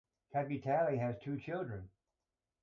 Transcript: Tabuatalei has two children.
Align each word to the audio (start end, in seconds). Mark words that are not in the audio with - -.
Tabuatalei 0.33 0.97
has 0.97 1.15
two 1.19 1.37
children. 1.37 1.87